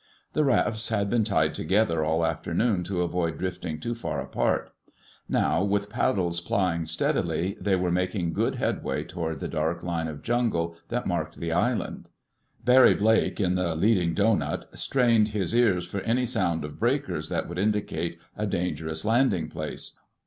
The 0.33 0.43
rafts 0.43 0.89
had 0.89 1.11
been 1.11 1.23
tied 1.23 1.53
together 1.53 2.03
all 2.03 2.25
afternoon, 2.25 2.83
to 2.85 3.03
avoid 3.03 3.37
drifting 3.37 3.79
too 3.79 3.93
far 3.93 4.19
apart. 4.19 4.71
Now, 5.29 5.63
with 5.63 5.91
paddles 5.91 6.41
plying 6.41 6.87
steadily, 6.87 7.55
they 7.61 7.75
were 7.75 7.91
making 7.91 8.33
good 8.33 8.55
headway 8.55 9.03
toward 9.03 9.39
the 9.41 9.47
dark 9.47 9.83
line 9.83 10.07
of 10.07 10.23
jungle 10.23 10.75
that 10.89 11.05
marked 11.05 11.39
the 11.39 11.51
island. 11.51 12.09
Barry 12.65 12.95
Blake, 12.95 13.39
in 13.39 13.53
the 13.53 13.75
leading 13.75 14.15
"doughnut," 14.15 14.75
strained 14.75 15.27
his 15.27 15.53
ears 15.53 15.85
for 15.85 15.99
any 16.01 16.25
sound 16.25 16.65
of 16.65 16.79
breakers 16.79 17.29
that 17.29 17.47
would 17.47 17.59
indicate 17.59 18.17
a 18.35 18.47
dangerous 18.47 19.05
landing 19.05 19.49
place. 19.49 19.91